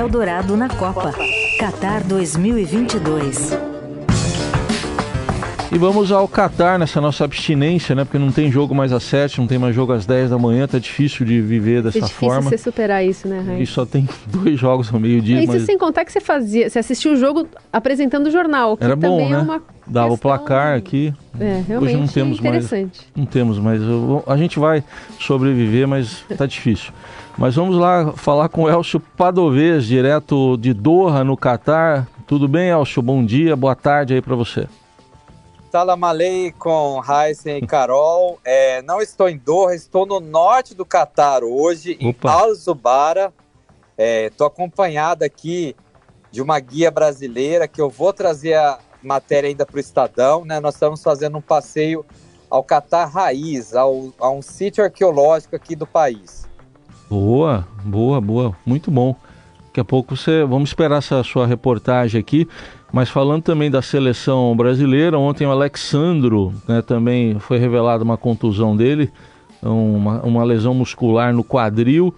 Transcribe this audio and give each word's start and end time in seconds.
Eldorado 0.00 0.56
na 0.56 0.66
Copa. 0.66 1.12
Qatar 1.58 2.02
2022. 2.04 3.69
E 5.72 5.78
vamos 5.78 6.10
ao 6.10 6.26
Qatar 6.26 6.80
nessa 6.80 7.00
nossa 7.00 7.22
abstinência, 7.24 7.94
né? 7.94 8.04
Porque 8.04 8.18
não 8.18 8.32
tem 8.32 8.50
jogo 8.50 8.74
mais 8.74 8.92
às 8.92 9.04
7, 9.04 9.38
não 9.38 9.46
tem 9.46 9.56
mais 9.56 9.72
jogo 9.72 9.92
às 9.92 10.04
10 10.04 10.30
da 10.30 10.36
manhã, 10.38 10.66
tá 10.66 10.80
difícil 10.80 11.24
de 11.24 11.40
viver 11.40 11.80
dessa 11.80 11.98
é 11.98 12.00
difícil 12.00 12.18
forma. 12.28 12.50
você 12.50 12.58
superar 12.58 13.04
isso, 13.04 13.28
né, 13.28 13.40
Raí? 13.46 13.62
E 13.62 13.66
só 13.66 13.86
tem 13.86 14.08
dois 14.26 14.58
jogos 14.58 14.92
ao 14.92 14.98
meio-dia. 14.98 15.38
Isso 15.44 15.52
mas... 15.52 15.62
sem 15.62 15.78
contar 15.78 16.04
que 16.04 16.10
você 16.10 16.20
fazia, 16.20 16.68
você 16.68 16.80
assistiu 16.80 17.12
o 17.12 17.16
jogo 17.16 17.46
apresentando 17.72 18.26
o 18.26 18.30
jornal, 18.32 18.76
que 18.76 18.82
Era 18.82 18.96
bom, 18.96 19.18
também 19.18 19.30
né? 19.30 19.38
é 19.38 19.42
uma 19.42 19.62
Dava 19.86 20.08
o 20.08 20.10
questão- 20.10 20.30
placar 20.36 20.76
aqui. 20.76 21.14
É, 21.38 21.62
realmente 21.68 21.90
Hoje 21.92 21.96
não 22.00 22.08
temos 22.08 22.40
mais. 22.40 22.56
interessante. 22.64 23.00
Não 23.14 23.24
temos, 23.24 23.56
eu 23.58 24.00
vou- 24.00 24.24
a 24.26 24.36
gente 24.36 24.58
vai 24.58 24.82
sobreviver, 25.20 25.86
mas 25.86 26.24
tá 26.36 26.46
difícil. 26.46 26.92
Mas 27.38 27.54
vamos 27.54 27.76
lá 27.76 28.12
falar 28.16 28.48
com 28.48 28.64
o 28.64 28.68
Elcio 28.68 28.98
Padovez, 29.16 29.84
direto 29.86 30.56
de 30.56 30.74
Doha, 30.74 31.22
no 31.22 31.36
Catar. 31.36 32.08
Tudo 32.26 32.48
bem, 32.48 32.70
Elcio? 32.70 33.00
Bom 33.00 33.24
dia, 33.24 33.54
boa 33.54 33.76
tarde 33.76 34.14
aí 34.14 34.20
para 34.20 34.34
você. 34.34 34.66
Salam 35.70 36.02
aleikum, 36.02 37.00
Heisen 37.08 37.58
e 37.58 37.66
Carol. 37.66 38.40
É, 38.44 38.82
não 38.82 39.00
estou 39.00 39.28
em 39.28 39.38
Doha, 39.38 39.72
estou 39.72 40.04
no 40.04 40.18
norte 40.18 40.74
do 40.74 40.84
Catar 40.84 41.44
hoje, 41.44 41.96
Opa. 42.02 42.28
em 42.28 42.32
Al 42.32 42.54
Zubara. 42.56 43.32
Estou 43.96 44.48
acompanhado 44.48 45.22
aqui 45.22 45.76
de 46.32 46.42
uma 46.42 46.58
guia 46.58 46.90
brasileira 46.90 47.68
que 47.68 47.80
eu 47.80 47.88
vou 47.88 48.12
trazer 48.12 48.54
a 48.54 48.80
matéria 49.00 49.46
ainda 49.46 49.64
para 49.64 49.76
o 49.76 49.80
Estadão. 49.80 50.44
Né? 50.44 50.58
Nós 50.58 50.74
estamos 50.74 51.04
fazendo 51.04 51.38
um 51.38 51.42
passeio 51.42 52.04
ao 52.50 52.64
Catar 52.64 53.04
Raiz, 53.04 53.72
ao, 53.72 54.12
a 54.18 54.28
um 54.28 54.42
sítio 54.42 54.82
arqueológico 54.82 55.54
aqui 55.54 55.76
do 55.76 55.86
país. 55.86 56.48
Boa, 57.08 57.64
boa, 57.84 58.20
boa, 58.20 58.56
muito 58.66 58.90
bom. 58.90 59.14
Daqui 59.80 59.88
a 59.88 59.96
pouco 59.96 60.14
você, 60.14 60.44
vamos 60.44 60.68
esperar 60.68 60.98
essa 60.98 61.22
sua 61.24 61.46
reportagem 61.46 62.20
aqui. 62.20 62.46
Mas 62.92 63.08
falando 63.08 63.42
também 63.42 63.70
da 63.70 63.80
seleção 63.80 64.54
brasileira, 64.54 65.18
ontem 65.18 65.46
o 65.46 65.50
Alexandro 65.50 66.52
né, 66.68 66.82
também 66.82 67.38
foi 67.38 67.56
revelada 67.56 68.04
uma 68.04 68.18
contusão 68.18 68.76
dele, 68.76 69.10
uma, 69.62 70.20
uma 70.20 70.44
lesão 70.44 70.74
muscular 70.74 71.32
no 71.32 71.42
quadril. 71.42 72.14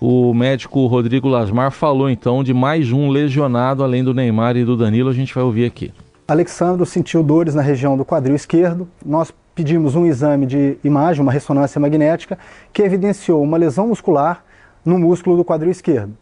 O 0.00 0.32
médico 0.32 0.86
Rodrigo 0.86 1.26
Lasmar 1.26 1.72
falou 1.72 2.08
então 2.08 2.44
de 2.44 2.54
mais 2.54 2.92
um 2.92 3.08
lesionado 3.08 3.82
além 3.82 4.04
do 4.04 4.14
Neymar 4.14 4.56
e 4.56 4.64
do 4.64 4.76
Danilo. 4.76 5.10
A 5.10 5.14
gente 5.14 5.34
vai 5.34 5.42
ouvir 5.42 5.64
aqui. 5.64 5.92
Alexandro 6.28 6.86
sentiu 6.86 7.24
dores 7.24 7.56
na 7.56 7.62
região 7.62 7.96
do 7.96 8.04
quadril 8.04 8.36
esquerdo. 8.36 8.86
Nós 9.04 9.32
pedimos 9.52 9.96
um 9.96 10.06
exame 10.06 10.46
de 10.46 10.76
imagem, 10.84 11.22
uma 11.22 11.32
ressonância 11.32 11.80
magnética, 11.80 12.38
que 12.72 12.82
evidenciou 12.82 13.42
uma 13.42 13.56
lesão 13.56 13.88
muscular 13.88 14.44
no 14.84 14.96
músculo 14.96 15.36
do 15.36 15.44
quadril 15.44 15.72
esquerdo. 15.72 16.14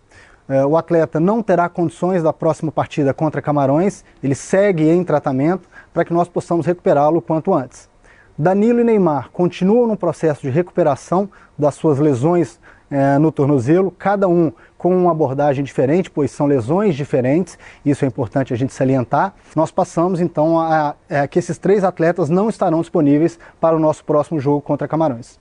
Eh, 0.48 0.64
O 0.64 0.76
atleta 0.76 1.20
não 1.20 1.42
terá 1.42 1.68
condições 1.68 2.22
da 2.22 2.32
próxima 2.32 2.72
partida 2.72 3.12
contra 3.12 3.42
Camarões, 3.42 4.04
ele 4.22 4.34
segue 4.34 4.88
em 4.88 5.04
tratamento 5.04 5.68
para 5.92 6.04
que 6.04 6.12
nós 6.12 6.28
possamos 6.28 6.64
recuperá-lo 6.64 7.20
quanto 7.20 7.52
antes. 7.52 7.88
Danilo 8.36 8.80
e 8.80 8.84
Neymar 8.84 9.30
continuam 9.32 9.86
no 9.86 9.96
processo 9.96 10.42
de 10.42 10.50
recuperação 10.50 11.28
das 11.58 11.74
suas 11.74 11.98
lesões 11.98 12.58
eh, 12.90 13.18
no 13.18 13.30
tornozelo, 13.30 13.90
cada 13.90 14.28
um 14.28 14.52
com 14.78 14.96
uma 14.96 15.10
abordagem 15.10 15.64
diferente, 15.64 16.08
pois 16.08 16.30
são 16.30 16.46
lesões 16.46 16.94
diferentes, 16.94 17.58
isso 17.84 18.04
é 18.04 18.08
importante 18.08 18.54
a 18.54 18.56
gente 18.56 18.72
salientar. 18.72 19.34
Nós 19.56 19.72
passamos 19.72 20.20
então 20.20 20.58
a, 20.58 20.94
a 21.10 21.26
que 21.26 21.38
esses 21.38 21.58
três 21.58 21.82
atletas 21.82 22.30
não 22.30 22.48
estarão 22.48 22.80
disponíveis 22.80 23.38
para 23.60 23.76
o 23.76 23.80
nosso 23.80 24.04
próximo 24.04 24.38
jogo 24.38 24.62
contra 24.62 24.86
Camarões. 24.86 25.38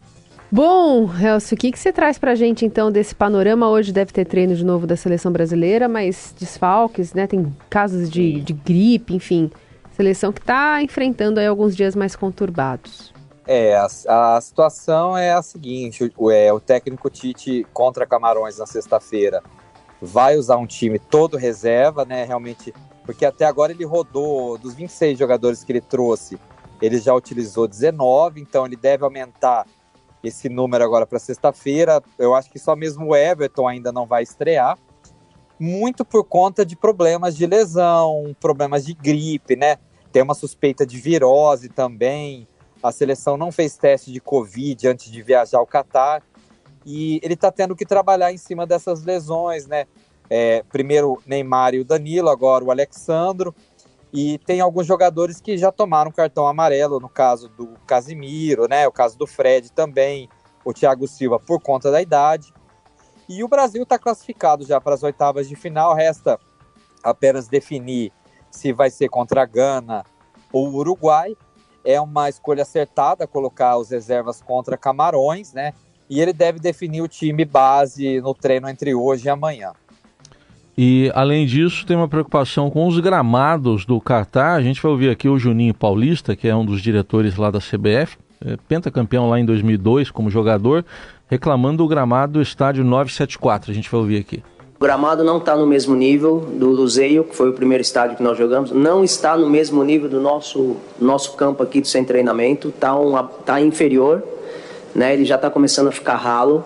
Bom, 0.49 1.09
Elcio, 1.21 1.55
o 1.55 1.57
que, 1.57 1.73
que 1.73 1.77
você 1.79 1.91
traz 1.91 2.17
pra 2.17 2.33
gente 2.33 2.65
então 2.65 2.89
desse 2.89 3.13
panorama? 3.13 3.69
Hoje 3.69 3.91
deve 3.91 4.13
ter 4.13 4.23
treino 4.23 4.55
de 4.55 4.63
novo 4.63 4.87
da 4.87 4.95
seleção 4.95 5.29
brasileira, 5.29 5.89
mas 5.89 6.33
desfalques, 6.39 7.13
né? 7.13 7.27
Tem 7.27 7.53
casos 7.69 8.09
de, 8.09 8.39
de 8.39 8.53
gripe, 8.53 9.13
enfim. 9.13 9.51
Seleção 9.91 10.31
que 10.31 10.39
está 10.39 10.81
enfrentando 10.81 11.41
aí 11.41 11.47
alguns 11.47 11.75
dias 11.75 11.97
mais 11.97 12.15
conturbados. 12.15 13.13
É, 13.45 13.75
a, 13.75 14.37
a 14.37 14.41
situação 14.41 15.17
é 15.17 15.33
a 15.33 15.41
seguinte: 15.41 16.09
o, 16.15 16.31
é, 16.31 16.51
o 16.53 16.61
técnico 16.61 17.09
Tite 17.09 17.67
contra 17.73 18.07
Camarões 18.07 18.57
na 18.57 18.65
sexta-feira 18.65 19.43
vai 20.01 20.37
usar 20.37 20.55
um 20.55 20.65
time 20.65 20.97
todo 20.97 21.35
reserva, 21.35 22.05
né? 22.05 22.23
Realmente, 22.23 22.73
porque 23.05 23.25
até 23.25 23.43
agora 23.43 23.73
ele 23.73 23.83
rodou 23.83 24.57
dos 24.57 24.75
26 24.75 25.19
jogadores 25.19 25.61
que 25.65 25.73
ele 25.73 25.81
trouxe, 25.81 26.39
ele 26.81 26.99
já 26.99 27.13
utilizou 27.13 27.67
19, 27.67 28.39
então 28.39 28.65
ele 28.65 28.77
deve 28.77 29.03
aumentar 29.03 29.65
esse 30.23 30.49
número 30.49 30.83
agora 30.83 31.05
para 31.05 31.19
sexta-feira. 31.19 32.01
Eu 32.17 32.33
acho 32.35 32.49
que 32.49 32.59
só 32.59 32.75
mesmo 32.75 33.07
o 33.07 33.15
Everton 33.15 33.67
ainda 33.67 33.91
não 33.91 34.05
vai 34.05 34.23
estrear. 34.23 34.77
Muito 35.59 36.05
por 36.05 36.23
conta 36.23 36.65
de 36.65 36.75
problemas 36.75 37.35
de 37.35 37.45
lesão, 37.47 38.35
problemas 38.39 38.85
de 38.85 38.93
gripe, 38.93 39.55
né? 39.55 39.77
Tem 40.11 40.21
uma 40.21 40.33
suspeita 40.33 40.85
de 40.85 40.97
virose 40.97 41.69
também. 41.69 42.47
A 42.81 42.91
seleção 42.91 43.37
não 43.37 43.51
fez 43.51 43.75
teste 43.75 44.11
de 44.11 44.19
Covid 44.19 44.87
antes 44.87 45.11
de 45.11 45.21
viajar 45.21 45.57
ao 45.57 45.65
Catar. 45.65 46.21
E 46.85 47.19
ele 47.23 47.33
está 47.33 47.51
tendo 47.51 47.75
que 47.75 47.85
trabalhar 47.85 48.31
em 48.31 48.37
cima 48.37 48.65
dessas 48.65 49.03
lesões, 49.03 49.65
né? 49.67 49.85
É, 50.29 50.63
primeiro 50.69 51.21
Neymar 51.25 51.73
e 51.73 51.79
o 51.79 51.85
Danilo, 51.85 52.29
agora 52.29 52.63
o 52.63 52.71
Alexandro. 52.71 53.53
E 54.19 54.39
tem 54.39 54.59
alguns 54.59 54.87
jogadores 54.87 55.39
que 55.39 55.59
já 55.59 55.71
tomaram 55.71 56.11
cartão 56.11 56.47
amarelo, 56.47 56.99
no 56.99 57.07
caso 57.07 57.49
do 57.49 57.75
Casimiro, 57.85 58.67
né? 58.67 58.87
O 58.87 58.91
caso 58.91 59.15
do 59.15 59.27
Fred 59.27 59.71
também, 59.71 60.27
o 60.65 60.73
Thiago 60.73 61.07
Silva 61.07 61.39
por 61.39 61.61
conta 61.61 61.91
da 61.91 62.01
idade. 62.01 62.51
E 63.29 63.43
o 63.43 63.47
Brasil 63.47 63.83
está 63.83 63.99
classificado 63.99 64.65
já 64.65 64.81
para 64.81 64.95
as 64.95 65.03
oitavas 65.03 65.47
de 65.47 65.55
final. 65.55 65.93
Resta 65.93 66.39
apenas 67.03 67.47
definir 67.47 68.11
se 68.49 68.73
vai 68.73 68.89
ser 68.89 69.07
contra 69.07 69.43
a 69.43 69.45
Gana 69.45 70.03
ou 70.51 70.67
o 70.67 70.77
Uruguai. 70.77 71.37
É 71.85 72.01
uma 72.01 72.27
escolha 72.27 72.63
acertada 72.63 73.27
colocar 73.27 73.77
os 73.77 73.91
reservas 73.91 74.41
contra 74.41 74.75
Camarões, 74.75 75.53
né? 75.53 75.75
E 76.09 76.19
ele 76.19 76.33
deve 76.33 76.57
definir 76.57 77.03
o 77.03 77.07
time 77.07 77.45
base 77.45 78.19
no 78.19 78.33
treino 78.33 78.67
entre 78.67 78.95
hoje 78.95 79.27
e 79.27 79.29
amanhã. 79.29 79.73
E 80.77 81.11
além 81.15 81.47
disso, 81.47 81.85
tem 81.87 81.97
uma 81.97 82.07
preocupação 82.07 82.69
com 82.69 82.85
os 82.87 82.99
gramados 82.99 83.83
do 83.83 83.99
Catar. 83.99 84.53
A 84.53 84.61
gente 84.61 84.79
vai 84.79 84.91
ouvir 84.91 85.09
aqui 85.09 85.27
o 85.27 85.39
Juninho 85.39 85.73
Paulista, 85.73 86.35
que 86.35 86.47
é 86.47 86.55
um 86.55 86.63
dos 86.63 86.81
diretores 86.81 87.35
lá 87.35 87.49
da 87.49 87.57
CBF, 87.57 88.15
é, 88.45 88.55
pentacampeão 88.67 89.27
lá 89.27 89.39
em 89.39 89.45
2002 89.45 90.11
como 90.11 90.29
jogador, 90.29 90.85
reclamando 91.27 91.77
do 91.77 91.87
gramado 91.87 92.33
do 92.33 92.41
estádio 92.43 92.83
974. 92.83 93.71
A 93.71 93.73
gente 93.73 93.89
vai 93.89 93.99
ouvir 93.99 94.17
aqui. 94.19 94.43
O 94.79 94.83
gramado 94.83 95.23
não 95.23 95.39
está 95.39 95.55
no 95.55 95.65
mesmo 95.65 95.95
nível 95.95 96.39
do 96.39 96.69
Luzeio, 96.69 97.23
que 97.23 97.35
foi 97.35 97.49
o 97.49 97.53
primeiro 97.53 97.81
estádio 97.81 98.15
que 98.15 98.21
nós 98.21 98.37
jogamos, 98.37 98.69
não 98.69 99.03
está 99.03 99.35
no 99.35 99.49
mesmo 99.49 99.83
nível 99.83 100.07
do 100.07 100.21
nosso, 100.21 100.77
nosso 101.01 101.35
campo 101.35 101.63
aqui 101.63 101.81
do 101.81 101.87
sem 101.87 102.05
treinamento, 102.05 102.69
está 102.69 102.95
um, 102.95 103.17
tá 103.43 103.59
inferior, 103.59 104.21
né? 104.93 105.15
ele 105.15 105.25
já 105.25 105.33
está 105.33 105.49
começando 105.49 105.87
a 105.87 105.91
ficar 105.91 106.17
ralo. 106.17 106.63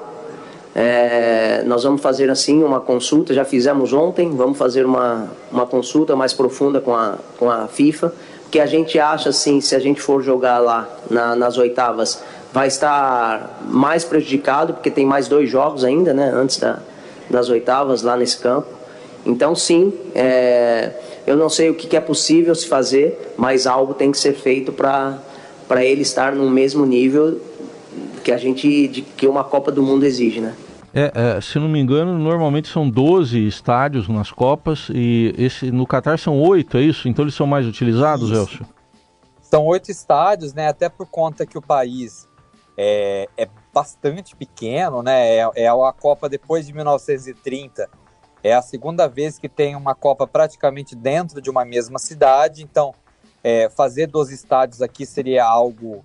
É, 0.73 1.63
nós 1.65 1.83
vamos 1.83 2.01
fazer 2.01 2.29
assim 2.29 2.63
uma 2.63 2.79
consulta, 2.79 3.33
já 3.33 3.43
fizemos 3.43 3.91
ontem, 3.91 4.29
vamos 4.33 4.57
fazer 4.57 4.85
uma, 4.85 5.29
uma 5.51 5.65
consulta 5.65 6.15
mais 6.15 6.33
profunda 6.33 6.79
com 6.79 6.95
a, 6.95 7.17
com 7.37 7.49
a 7.49 7.67
FIFA, 7.67 8.13
que 8.49 8.59
a 8.59 8.65
gente 8.65 8.97
acha 8.97 9.29
assim, 9.29 9.59
se 9.59 9.75
a 9.75 9.79
gente 9.79 10.01
for 10.01 10.21
jogar 10.21 10.59
lá 10.59 10.87
na, 11.09 11.35
nas 11.35 11.57
oitavas, 11.57 12.21
vai 12.53 12.67
estar 12.67 13.61
mais 13.69 14.03
prejudicado, 14.03 14.73
porque 14.73 14.89
tem 14.89 15.05
mais 15.05 15.27
dois 15.27 15.49
jogos 15.49 15.83
ainda, 15.83 16.13
né, 16.13 16.31
antes 16.33 16.57
da, 16.57 16.79
das 17.29 17.49
oitavas 17.49 18.01
lá 18.01 18.15
nesse 18.15 18.37
campo. 18.37 18.67
Então, 19.25 19.53
sim, 19.55 19.93
é, 20.15 20.91
eu 21.27 21.37
não 21.37 21.49
sei 21.49 21.69
o 21.69 21.75
que, 21.75 21.87
que 21.87 21.95
é 21.95 22.01
possível 22.01 22.55
se 22.55 22.67
fazer, 22.67 23.33
mas 23.37 23.67
algo 23.67 23.93
tem 23.93 24.11
que 24.11 24.17
ser 24.17 24.33
feito 24.33 24.71
para 24.71 25.19
ele 25.85 26.01
estar 26.01 26.33
no 26.33 26.49
mesmo 26.49 26.85
nível 26.85 27.39
que 28.23 28.31
a 28.31 28.37
gente 28.37 28.87
de, 28.87 29.01
que 29.01 29.27
uma 29.27 29.43
Copa 29.43 29.71
do 29.71 29.81
Mundo 29.83 30.05
exige, 30.05 30.39
né? 30.39 30.55
É, 30.93 31.11
é, 31.37 31.41
se 31.41 31.57
não 31.57 31.69
me 31.69 31.79
engano, 31.79 32.17
normalmente 32.17 32.67
são 32.67 32.89
12 32.89 33.47
estádios 33.47 34.09
nas 34.09 34.29
Copas 34.29 34.89
e 34.93 35.33
esse 35.37 35.71
no 35.71 35.87
Catar 35.87 36.19
são 36.19 36.39
oito, 36.41 36.77
é 36.77 36.81
isso? 36.81 37.07
Então 37.07 37.23
eles 37.23 37.33
são 37.33 37.47
mais 37.47 37.65
utilizados, 37.65 38.29
Isso. 38.29 38.39
Elcio? 38.39 38.65
São 39.41 39.65
oito 39.65 39.89
estádios, 39.89 40.53
né? 40.53 40.67
Até 40.67 40.89
por 40.89 41.07
conta 41.07 41.45
que 41.45 41.57
o 41.57 41.61
país 41.61 42.27
é, 42.77 43.27
é 43.37 43.47
bastante 43.73 44.35
pequeno, 44.35 45.01
né? 45.01 45.37
É, 45.37 45.49
é 45.55 45.67
a 45.67 45.93
Copa 45.93 46.27
depois 46.27 46.65
de 46.65 46.73
1930. 46.73 47.89
É 48.43 48.53
a 48.53 48.61
segunda 48.61 49.07
vez 49.07 49.37
que 49.37 49.47
tem 49.47 49.75
uma 49.75 49.93
Copa 49.93 50.27
praticamente 50.27 50.95
dentro 50.95 51.41
de 51.41 51.49
uma 51.49 51.63
mesma 51.63 51.99
cidade. 51.99 52.63
Então, 52.63 52.93
é, 53.43 53.69
fazer 53.69 54.07
12 54.07 54.33
estádios 54.33 54.81
aqui 54.81 55.05
seria 55.05 55.45
algo 55.45 56.03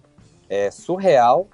é, 0.48 0.70
surreal? 0.70 1.48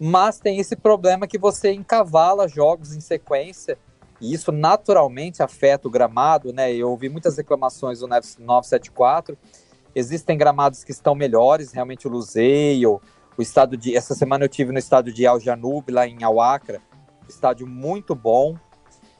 Mas 0.00 0.40
tem 0.40 0.58
esse 0.58 0.74
problema 0.74 1.26
que 1.26 1.38
você 1.38 1.72
encavala 1.72 2.48
jogos 2.48 2.96
em 2.96 3.00
sequência 3.00 3.76
e 4.20 4.32
isso 4.32 4.50
naturalmente 4.50 5.42
afeta 5.42 5.86
o 5.86 5.90
gramado, 5.90 6.52
né? 6.52 6.72
Eu 6.72 6.90
ouvi 6.90 7.08
muitas 7.08 7.36
reclamações 7.36 8.00
do 8.00 8.08
974. 8.08 9.36
Existem 9.94 10.38
gramados 10.38 10.82
que 10.82 10.90
estão 10.90 11.14
melhores, 11.14 11.72
realmente 11.72 12.06
o 12.06 12.10
Luzeio, 12.10 13.00
o 13.36 13.42
estado 13.42 13.76
de 13.76 13.96
essa 13.96 14.14
semana 14.14 14.44
eu 14.44 14.48
tive 14.48 14.72
no 14.72 14.78
estádio 14.78 15.12
de 15.12 15.26
Al 15.26 15.38
Janub 15.38 15.90
lá 15.90 16.06
em 16.06 16.22
Al 16.24 16.40
Acra, 16.40 16.80
estádio 17.28 17.66
muito 17.66 18.14
bom. 18.14 18.56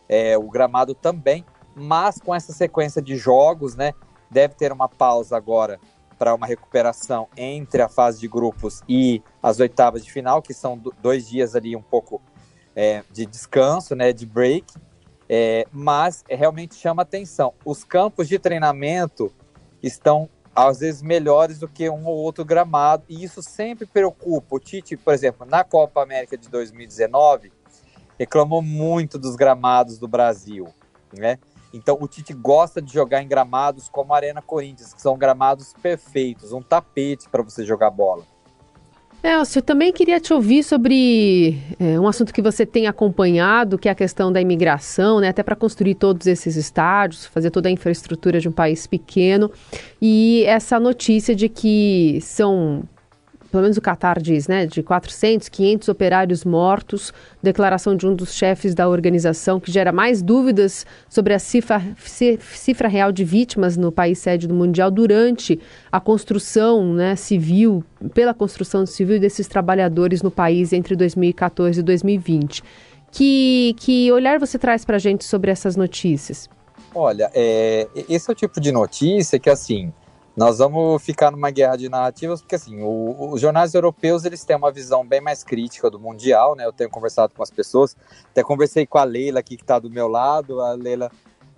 É, 0.08 0.36
o 0.36 0.48
gramado 0.50 0.94
também 0.94 1.44
mas 1.74 2.18
com 2.18 2.34
essa 2.34 2.52
sequência 2.52 3.00
de 3.00 3.16
jogos, 3.16 3.74
né, 3.74 3.92
deve 4.30 4.54
ter 4.54 4.72
uma 4.72 4.88
pausa 4.88 5.36
agora 5.36 5.80
para 6.20 6.34
uma 6.34 6.46
recuperação 6.46 7.28
entre 7.34 7.81
a 7.81 7.88
fase 7.88 8.20
de 8.20 8.28
grupos 8.28 8.82
e 8.87 9.22
as 9.43 9.58
oitavas 9.58 10.05
de 10.05 10.12
final, 10.12 10.43
que 10.43 10.52
são 10.52 10.78
dois 11.00 11.26
dias 11.26 11.56
ali 11.56 11.75
um 11.75 11.81
pouco 11.81 12.20
é, 12.76 13.02
de 13.11 13.25
descanso, 13.25 13.94
né, 13.94 14.12
de 14.12 14.26
break, 14.26 14.67
é, 15.26 15.67
mas 15.72 16.22
realmente 16.28 16.75
chama 16.75 17.00
atenção. 17.00 17.55
Os 17.64 17.84
campos 17.84 18.28
de 18.28 18.38
treinamento 18.38 19.32
estão 19.82 20.28
às 20.55 20.81
vezes 20.81 21.00
melhores 21.00 21.58
do 21.58 21.67
que 21.67 21.88
um 21.88 22.05
ou 22.05 22.19
outro 22.19 22.44
gramado, 22.44 23.02
e 23.08 23.25
isso 23.25 23.43
sempre 23.43 23.87
preocupa. 23.87 24.56
O 24.56 24.61
Tite, 24.61 24.99
por 24.99 25.14
exemplo, 25.14 25.46
na 25.46 25.64
Copa 25.64 26.02
América 26.02 26.37
de 26.37 26.50
2019, 26.50 27.50
reclamou 28.19 28.61
muito 28.61 29.19
dos 29.19 29.37
gramados 29.37 29.96
do 29.96 30.06
Brasil, 30.06 30.69
né? 31.16 31.38
Então 31.72 31.96
o 32.00 32.08
Tite 32.08 32.32
gosta 32.32 32.81
de 32.82 32.93
jogar 32.93 33.22
em 33.22 33.28
gramados 33.28 33.88
como 33.88 34.12
a 34.12 34.17
Arena 34.17 34.43
Corinthians, 34.43 34.93
que 34.93 35.00
são 35.00 35.17
gramados 35.17 35.75
perfeitos, 35.81 36.52
um 36.52 36.62
tapete 36.62 37.28
para 37.28 37.43
você 37.43 37.64
jogar 37.64 37.90
bola. 37.90 38.25
Elcio, 39.22 39.58
eu 39.58 39.62
também 39.62 39.93
queria 39.93 40.19
te 40.19 40.32
ouvir 40.32 40.62
sobre 40.62 41.58
é, 41.78 42.00
um 42.00 42.08
assunto 42.08 42.32
que 42.32 42.40
você 42.40 42.64
tem 42.64 42.87
acompanhado, 42.87 43.76
que 43.76 43.87
é 43.87 43.93
a 43.93 43.94
questão 43.94 44.32
da 44.32 44.40
imigração, 44.40 45.20
né? 45.20 45.28
Até 45.28 45.43
para 45.43 45.55
construir 45.55 45.94
todos 45.96 46.26
esses 46.26 46.56
estádios, 46.56 47.26
fazer 47.26 47.50
toda 47.50 47.69
a 47.69 47.73
infraestrutura 47.73 48.40
de 48.40 48.49
um 48.49 48.52
país 48.52 48.87
pequeno. 48.87 49.50
E 50.00 50.43
essa 50.44 50.81
notícia 50.81 51.37
de 51.37 51.50
que 51.50 52.19
são 52.23 52.82
pelo 53.50 53.62
menos 53.62 53.76
o 53.76 53.81
Qatar 53.81 54.20
diz, 54.20 54.47
né, 54.47 54.67
de 54.67 54.82
400, 54.82 55.49
500 55.49 55.88
operários 55.88 56.44
mortos, 56.44 57.12
declaração 57.43 57.97
de 57.97 58.06
um 58.06 58.14
dos 58.14 58.32
chefes 58.35 58.75
da 58.75 58.88
organização 58.88 59.58
que 59.58 59.73
gera 59.73 59.93
mais 59.93 60.23
dúvidas 60.23 60.87
sobre 61.08 61.35
a 61.35 61.38
cifra, 61.38 61.82
cifra 61.97 62.88
real 62.88 63.11
de 63.11 63.25
vítimas 63.25 63.76
no 63.76 63.91
país 63.91 64.19
sede 64.19 64.47
do 64.47 64.55
Mundial 64.55 64.91
durante 64.91 65.58
a 65.91 66.00
construção 66.00 66.94
né, 66.94 67.17
civil, 67.17 67.85
pela 68.14 68.32
construção 68.32 68.87
civil 68.87 69.19
desses 69.19 69.49
trabalhadores 69.49 70.23
no 70.23 70.31
país 70.31 70.73
entre 70.73 70.94
2014 70.94 71.81
e 71.81 71.82
2020. 71.82 72.62
Que, 73.12 73.75
que 73.79 74.12
olhar 74.12 74.38
você 74.38 74.56
traz 74.58 74.85
para 74.85 74.97
a 74.97 75.00
gente 75.00 75.25
sobre 75.25 75.50
essas 75.50 75.75
notícias? 75.75 76.49
Olha, 76.94 77.31
é, 77.35 77.88
esse 78.08 78.31
é 78.31 78.32
o 78.32 78.37
tipo 78.37 78.61
de 78.61 78.73
notícia 78.73 79.38
que, 79.38 79.49
assim, 79.49 79.93
nós 80.40 80.56
vamos 80.56 81.02
ficar 81.02 81.31
numa 81.31 81.50
guerra 81.50 81.76
de 81.76 81.90
narrativas, 81.90 82.40
porque 82.40 82.54
assim, 82.54 82.81
o, 82.81 83.31
os 83.31 83.42
jornais 83.42 83.75
europeus 83.75 84.25
eles 84.25 84.42
têm 84.42 84.56
uma 84.56 84.72
visão 84.72 85.06
bem 85.06 85.20
mais 85.20 85.44
crítica 85.44 85.90
do 85.90 86.00
mundial, 86.00 86.56
né? 86.56 86.64
Eu 86.64 86.72
tenho 86.72 86.88
conversado 86.88 87.34
com 87.34 87.42
as 87.42 87.50
pessoas, 87.50 87.94
até 88.31 88.42
conversei 88.42 88.87
com 88.87 88.96
a 88.96 89.04
Leila 89.04 89.40
aqui 89.40 89.54
que 89.54 89.62
está 89.62 89.78
do 89.78 89.90
meu 89.90 90.08
lado, 90.08 90.62
a 90.62 90.72
Leila 90.72 91.12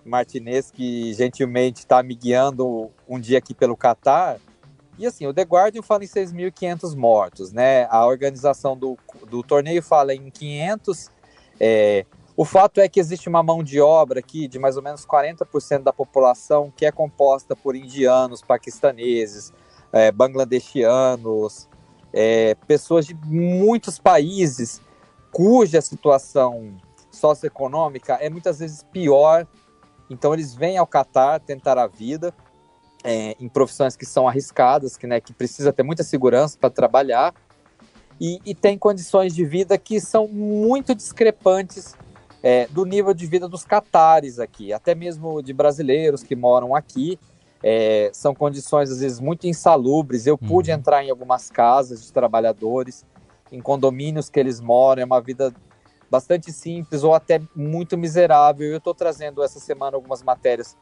Martinez 0.05 0.73
que 0.73 1.15
gentilmente 1.15 1.79
está 1.79 2.03
me 2.03 2.17
guiando 2.17 2.91
um 3.09 3.21
dia 3.21 3.39
aqui 3.39 3.55
pelo 3.55 3.77
Catar. 3.77 4.41
E 4.99 5.07
assim, 5.07 5.29
o 5.29 5.33
The 5.33 5.43
Guardian 5.43 5.83
fala 5.83 6.03
em 6.03 6.09
6.500 6.09 6.97
mortos, 6.97 7.53
né? 7.53 7.87
A 7.89 8.05
organização 8.05 8.77
do, 8.77 8.99
do 9.31 9.45
torneio 9.45 9.81
fala 9.81 10.13
em 10.13 10.29
500. 10.29 11.09
É, 11.61 12.05
o 12.37 12.45
fato 12.45 12.81
é 12.81 12.89
que 12.89 12.99
existe 12.99 13.29
uma 13.29 13.43
mão 13.43 13.63
de 13.63 13.81
obra 13.81 14.21
aqui 14.21 14.49
de 14.49 14.59
mais 14.59 14.77
ou 14.77 14.83
menos 14.83 15.05
40% 15.05 15.83
da 15.83 15.93
população 15.93 16.73
que 16.75 16.87
é 16.87 16.91
composta 16.91 17.55
por 17.55 17.77
indianos, 17.77 18.41
paquistaneses, 18.41 19.53
é, 19.93 20.11
bangladechianos, 20.11 21.69
é, 22.13 22.55
pessoas 22.67 23.07
de 23.07 23.15
muitos 23.15 23.99
países 23.99 24.81
cuja 25.31 25.81
situação 25.81 26.75
socioeconômica 27.11 28.15
é 28.15 28.31
muitas 28.31 28.61
vezes 28.61 28.83
pior. 28.83 29.47
Então 30.09 30.33
eles 30.33 30.55
vêm 30.55 30.79
ao 30.79 30.87
Catar 30.87 31.39
tentar 31.41 31.79
a 31.79 31.87
vida 31.87 32.35
é, 33.05 33.37
em 33.39 33.49
profissões 33.49 33.95
que 33.95 34.07
são 34.07 34.27
arriscadas, 34.27 34.97
que, 34.97 35.07
né, 35.07 35.21
que 35.21 35.33
precisa 35.35 35.73
ter 35.73 35.83
muita 35.83 36.03
segurança 36.03 36.57
para 36.59 36.71
trabalhar 36.71 37.35
e, 38.19 38.41
e 38.45 38.55
tem 38.55 38.79
condições 38.79 39.35
de 39.35 39.45
vida 39.45 39.77
que 39.77 40.01
são 40.01 40.29
muito 40.29 40.95
discrepantes 40.95 41.95
é, 42.43 42.67
do 42.67 42.85
nível 42.85 43.15
de 43.15 43.27
vida 43.27 43.49
dos 43.49 43.65
catares 43.65 44.39
aqui, 44.39 44.73
até 44.73 44.95
mesmo 44.95 45.43
de 45.43 45.53
brasileiros 45.53 46.23
que 46.23 46.35
moram 46.35 46.75
aqui. 46.75 47.19
É, 47.63 48.11
são 48.13 48.35
condições 48.35 48.91
às 48.91 49.01
vezes 49.01 49.21
muito 49.21 49.47
insalubres. 49.47 50.27
Eu 50.27 50.37
pude 50.37 50.71
uhum. 50.71 50.79
entrar 50.79 51.05
em 51.05 51.11
algumas 51.11 51.49
casas 51.49 52.03
de 52.05 52.13
trabalhadores, 52.13 53.07
em 53.53 53.61
condomínios 53.61 54.29
que 54.29 54.41
eles 54.41 54.61
moram, 54.61 55.03
é 55.03 55.05
uma 55.05 55.21
vida 55.21 55.55
bastante 56.11 56.53
simples 56.53 57.05
ou 57.05 57.15
até 57.15 57.41
muito 57.55 57.97
miserável. 57.97 58.69
Eu 58.69 58.79
estou 58.79 58.95
trazendo 58.95 59.43
essa 59.43 59.61
semana 59.61 59.97
algumas 59.97 60.23
matérias 60.23 60.77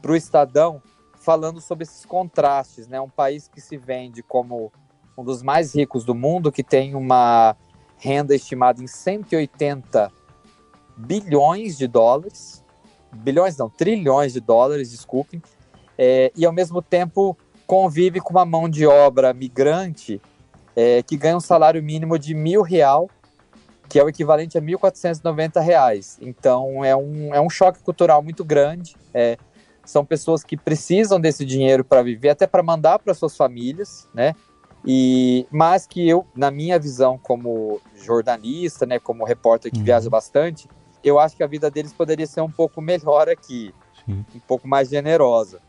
para 0.00 0.12
o 0.12 0.16
Estadão 0.16 0.80
falando 1.16 1.60
sobre 1.60 1.84
esses 1.84 2.04
contrastes, 2.06 2.86
né? 2.86 3.00
Um 3.00 3.08
país 3.08 3.48
que 3.48 3.60
se 3.60 3.76
vende 3.76 4.22
como 4.22 4.72
um 5.18 5.24
dos 5.24 5.42
mais 5.42 5.74
ricos 5.74 6.04
do 6.04 6.14
mundo, 6.14 6.52
que 6.52 6.62
tem 6.62 6.94
uma 6.94 7.54
renda 7.98 8.34
estimada 8.34 8.82
em 8.82 8.86
180 8.86 10.10
bilhões 10.96 11.76
de 11.76 11.86
dólares, 11.86 12.64
bilhões 13.12 13.56
não, 13.56 13.68
trilhões 13.68 14.32
de 14.32 14.40
dólares, 14.40 14.90
desculpem, 14.90 15.42
é, 15.98 16.32
e 16.36 16.46
ao 16.46 16.52
mesmo 16.52 16.80
tempo 16.80 17.36
convive 17.66 18.20
com 18.20 18.30
uma 18.30 18.44
mão 18.44 18.68
de 18.68 18.86
obra 18.86 19.32
migrante 19.32 20.20
é, 20.74 21.02
que 21.02 21.16
ganha 21.16 21.36
um 21.36 21.40
salário 21.40 21.82
mínimo 21.82 22.18
de 22.18 22.34
mil 22.34 22.62
real, 22.62 23.08
que 23.88 23.98
é 23.98 24.04
o 24.04 24.08
equivalente 24.08 24.56
a 24.56 24.62
1.490 24.62 25.60
reais. 25.60 26.18
Então 26.20 26.84
é 26.84 26.96
um, 26.96 27.34
é 27.34 27.40
um 27.40 27.50
choque 27.50 27.82
cultural 27.82 28.22
muito 28.22 28.44
grande. 28.44 28.96
É, 29.12 29.36
são 29.84 30.04
pessoas 30.04 30.44
que 30.44 30.56
precisam 30.56 31.20
desse 31.20 31.44
dinheiro 31.44 31.84
para 31.84 32.02
viver, 32.02 32.30
até 32.30 32.46
para 32.46 32.62
mandar 32.62 32.98
para 32.98 33.12
suas 33.12 33.36
famílias, 33.36 34.08
né? 34.14 34.34
E 34.86 35.46
mas 35.50 35.86
que 35.86 36.08
eu, 36.08 36.26
na 36.34 36.50
minha 36.50 36.78
visão 36.78 37.18
como 37.18 37.80
jornalista, 37.94 38.86
né, 38.86 38.98
como 38.98 39.24
repórter 39.24 39.70
que 39.70 39.78
uhum. 39.78 39.84
viaja 39.84 40.08
bastante, 40.08 40.68
eu 41.02 41.18
acho 41.18 41.36
que 41.36 41.42
a 41.42 41.46
vida 41.46 41.70
deles 41.70 41.92
poderia 41.92 42.26
ser 42.26 42.40
um 42.40 42.50
pouco 42.50 42.80
melhor 42.80 43.28
aqui, 43.28 43.72
Sim. 44.04 44.24
um 44.34 44.40
pouco 44.40 44.68
mais 44.68 44.88
generosa. 44.88 45.60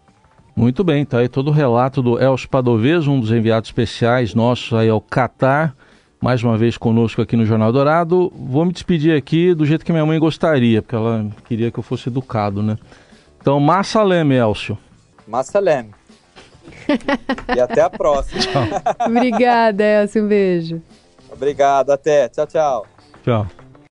Muito 0.55 0.83
bem, 0.83 1.05
tá 1.05 1.19
aí 1.19 1.29
todo 1.29 1.47
o 1.47 1.51
relato 1.51 2.01
do 2.01 2.21
Elcio 2.21 2.49
Padovez, 2.49 3.07
um 3.07 3.19
dos 3.19 3.31
enviados 3.31 3.69
especiais 3.69 4.35
nossos 4.35 4.73
aí 4.77 4.89
ao 4.89 4.99
Catar, 4.99 5.73
mais 6.21 6.43
uma 6.43 6.57
vez 6.57 6.77
conosco 6.77 7.21
aqui 7.21 7.35
no 7.35 7.45
Jornal 7.45 7.71
Dourado. 7.71 8.31
Vou 8.35 8.65
me 8.65 8.73
despedir 8.73 9.15
aqui 9.15 9.53
do 9.53 9.65
jeito 9.65 9.85
que 9.85 9.91
minha 9.91 10.05
mãe 10.05 10.19
gostaria, 10.19 10.81
porque 10.81 10.95
ela 10.95 11.25
queria 11.45 11.71
que 11.71 11.79
eu 11.79 11.83
fosse 11.83 12.09
educado, 12.09 12.61
né? 12.61 12.77
Então, 13.39 13.59
massa 13.59 14.03
leme, 14.03 14.35
Elcio. 14.35 14.77
Massa 15.25 15.59
leme. 15.59 15.91
e 17.55 17.59
até 17.59 17.81
a 17.81 17.89
próxima. 17.89 18.43
Obrigada, 19.07 19.83
Elcio, 19.83 20.23
um 20.23 20.27
beijo. 20.27 20.81
Obrigado, 21.31 21.91
até. 21.91 22.29
Tchau, 22.29 22.45
tchau. 22.45 22.85
Tchau. 23.23 23.60